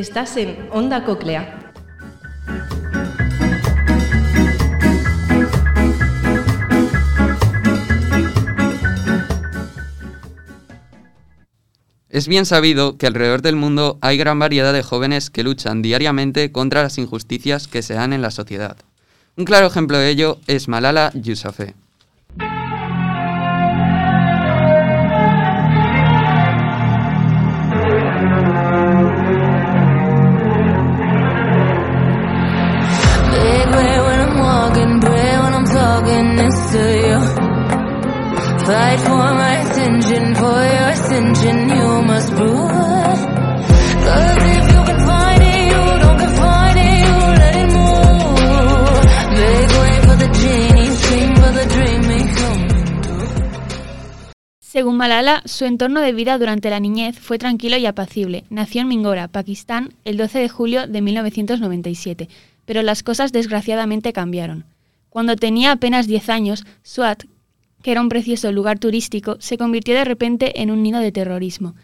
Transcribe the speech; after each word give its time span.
Estás 0.00 0.34
en 0.38 0.56
Onda 0.72 1.04
Coclea. 1.04 1.74
Es 12.08 12.28
bien 12.28 12.46
sabido 12.46 12.96
que 12.96 13.06
alrededor 13.06 13.42
del 13.42 13.56
mundo 13.56 13.98
hay 14.00 14.16
gran 14.16 14.38
variedad 14.38 14.72
de 14.72 14.82
jóvenes 14.82 15.28
que 15.28 15.42
luchan 15.42 15.82
diariamente 15.82 16.50
contra 16.50 16.82
las 16.82 16.96
injusticias 16.96 17.68
que 17.68 17.82
se 17.82 17.92
dan 17.92 18.14
en 18.14 18.22
la 18.22 18.30
sociedad. 18.30 18.78
Un 19.36 19.44
claro 19.44 19.66
ejemplo 19.66 19.98
de 19.98 20.08
ello 20.08 20.38
es 20.46 20.66
Malala 20.66 21.12
Yousafzai. 21.12 21.74
Según 54.60 54.96
Malala, 54.96 55.42
su 55.44 55.64
entorno 55.64 56.00
de 56.00 56.12
vida 56.12 56.38
durante 56.38 56.70
la 56.70 56.78
niñez 56.78 57.18
fue 57.18 57.38
tranquilo 57.38 57.76
y 57.76 57.86
apacible. 57.86 58.44
Nació 58.48 58.82
en 58.82 58.88
Mingora, 58.88 59.26
Pakistán, 59.26 59.92
el 60.04 60.16
12 60.16 60.38
de 60.38 60.48
julio 60.48 60.86
de 60.86 61.02
1997, 61.02 62.28
pero 62.64 62.82
las 62.82 63.02
cosas 63.02 63.32
desgraciadamente 63.32 64.12
cambiaron. 64.12 64.69
Cuando 65.10 65.36
tenía 65.36 65.72
apenas 65.72 66.06
10 66.06 66.28
años, 66.28 66.64
Swat, 66.82 67.24
que 67.82 67.90
era 67.90 68.00
un 68.00 68.08
precioso 68.08 68.52
lugar 68.52 68.78
turístico, 68.78 69.36
se 69.40 69.58
convirtió 69.58 69.94
de 69.94 70.04
repente 70.04 70.62
en 70.62 70.70
un 70.70 70.82
nido 70.82 71.00
de 71.00 71.12
terrorismo. 71.12 71.74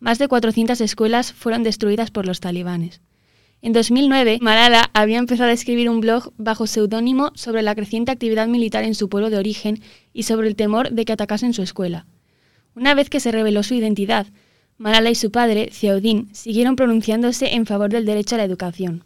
Más 0.00 0.18
de 0.18 0.26
400 0.28 0.80
escuelas 0.80 1.32
fueron 1.32 1.62
destruidas 1.62 2.10
por 2.10 2.26
los 2.26 2.40
talibanes. 2.40 3.00
En 3.60 3.72
2009, 3.72 4.38
Malala 4.40 4.90
había 4.92 5.18
empezado 5.18 5.50
a 5.50 5.52
escribir 5.52 5.88
un 5.88 6.00
blog 6.00 6.32
bajo 6.36 6.66
seudónimo 6.66 7.30
sobre 7.36 7.62
la 7.62 7.76
creciente 7.76 8.10
actividad 8.10 8.48
militar 8.48 8.82
en 8.82 8.96
su 8.96 9.08
pueblo 9.08 9.30
de 9.30 9.38
origen 9.38 9.80
y 10.12 10.24
sobre 10.24 10.48
el 10.48 10.56
temor 10.56 10.90
de 10.90 11.04
que 11.04 11.12
atacasen 11.12 11.54
su 11.54 11.62
escuela. 11.62 12.06
Una 12.74 12.94
vez 12.94 13.08
que 13.08 13.20
se 13.20 13.30
reveló 13.30 13.62
su 13.62 13.74
identidad, 13.74 14.26
Malala 14.78 15.10
y 15.10 15.14
su 15.14 15.30
padre, 15.30 15.70
Ziauddin, 15.70 16.34
siguieron 16.34 16.74
pronunciándose 16.74 17.54
en 17.54 17.66
favor 17.66 17.90
del 17.90 18.04
derecho 18.04 18.34
a 18.34 18.38
la 18.38 18.44
educación. 18.44 19.04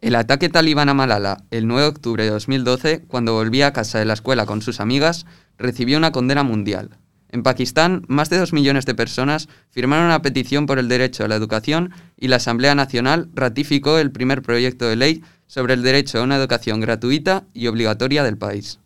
El 0.00 0.14
ataque 0.14 0.48
talibán 0.50 0.90
a 0.90 0.94
Malala 0.94 1.38
el 1.50 1.66
9 1.66 1.82
de 1.82 1.88
octubre 1.88 2.24
de 2.24 2.30
2012, 2.30 3.04
cuando 3.08 3.32
volvía 3.32 3.68
a 3.68 3.72
casa 3.72 3.98
de 3.98 4.04
la 4.04 4.12
escuela 4.12 4.44
con 4.44 4.60
sus 4.60 4.80
amigas, 4.80 5.24
recibió 5.56 5.96
una 5.96 6.12
condena 6.12 6.42
mundial. 6.42 6.98
En 7.30 7.42
Pakistán, 7.42 8.04
más 8.06 8.30
de 8.30 8.38
dos 8.38 8.52
millones 8.52 8.86
de 8.86 8.94
personas 8.94 9.48
firmaron 9.70 10.06
una 10.06 10.22
petición 10.22 10.66
por 10.66 10.78
el 10.78 10.88
derecho 10.88 11.24
a 11.24 11.28
la 11.28 11.34
educación 11.34 11.92
y 12.16 12.28
la 12.28 12.36
Asamblea 12.36 12.74
Nacional 12.74 13.30
ratificó 13.34 13.98
el 13.98 14.12
primer 14.12 14.42
proyecto 14.42 14.86
de 14.86 14.96
ley 14.96 15.22
sobre 15.46 15.74
el 15.74 15.82
derecho 15.82 16.18
a 16.18 16.22
una 16.22 16.36
educación 16.36 16.80
gratuita 16.80 17.44
y 17.52 17.66
obligatoria 17.66 18.22
del 18.22 18.38
país. 18.38 18.78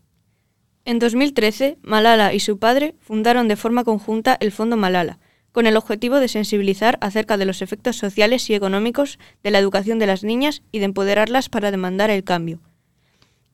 En 0.84 0.98
2013, 0.98 1.78
Malala 1.83 2.33
y 2.33 2.41
su 2.41 2.58
padre 2.58 2.94
fundaron 3.00 3.48
de 3.48 3.56
forma 3.56 3.84
conjunta 3.84 4.36
el 4.41 4.53
Fondo 4.53 4.77
Malala, 4.77 5.19
con 5.53 5.67
el 5.67 5.77
objetivo 5.77 6.20
de 6.20 6.29
sensibilizar 6.29 6.98
acerca 7.00 7.37
de 7.37 7.44
los 7.44 7.62
efectos 7.62 7.97
sociales 7.97 8.49
y 8.50 8.55
económicos 8.55 9.19
de 9.43 9.50
la 9.50 9.59
educación 9.59 9.99
de 9.99 10.06
las 10.06 10.25
niñas 10.25 10.62
y 10.72 10.78
de 10.78 10.87
empoderarlas 10.87 11.49
para 11.49 11.71
demandar 11.71 12.11
el 12.11 12.25
cambio. 12.25 12.61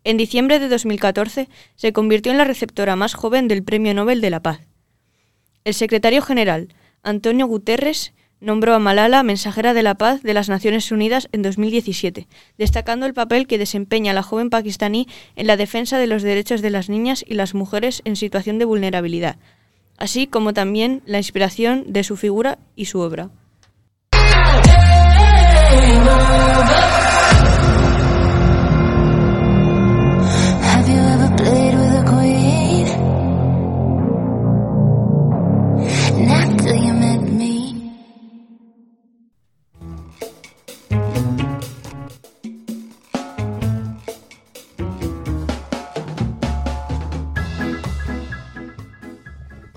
En 0.04 0.16
diciembre 0.16 0.60
de 0.60 0.68
2014 0.68 1.48
se 1.74 1.92
convirtió 1.92 2.30
en 2.30 2.38
la 2.38 2.44
receptora 2.44 2.94
más 2.96 3.14
joven 3.14 3.48
del 3.48 3.64
Premio 3.64 3.92
Nobel 3.92 4.20
de 4.20 4.30
la 4.30 4.40
Paz. 4.40 4.60
El 5.64 5.74
secretario 5.74 6.22
general, 6.22 6.68
Antonio 7.02 7.46
Guterres, 7.46 8.12
nombró 8.40 8.74
a 8.74 8.78
Malala 8.78 9.22
mensajera 9.22 9.74
de 9.74 9.82
la 9.82 9.96
paz 9.96 10.22
de 10.22 10.34
las 10.34 10.48
Naciones 10.48 10.92
Unidas 10.92 11.28
en 11.32 11.42
2017, 11.42 12.28
destacando 12.58 13.06
el 13.06 13.14
papel 13.14 13.46
que 13.46 13.58
desempeña 13.58 14.12
la 14.12 14.22
joven 14.22 14.50
pakistaní 14.50 15.08
en 15.34 15.46
la 15.46 15.56
defensa 15.56 15.98
de 15.98 16.06
los 16.06 16.22
derechos 16.22 16.62
de 16.62 16.70
las 16.70 16.88
niñas 16.88 17.24
y 17.26 17.34
las 17.34 17.54
mujeres 17.54 18.02
en 18.04 18.14
situación 18.16 18.58
de 18.58 18.66
vulnerabilidad, 18.66 19.38
así 19.98 20.26
como 20.26 20.52
también 20.54 21.02
la 21.06 21.18
inspiración 21.18 21.84
de 21.88 22.04
su 22.04 22.16
figura 22.16 22.58
y 22.74 22.86
su 22.86 23.00
obra. 23.00 23.30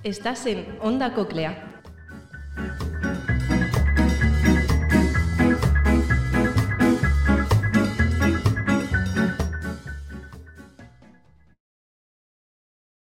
Estás 0.09 0.47
en 0.47 0.66
Onda 0.81 1.14
Coplea. 1.14 1.81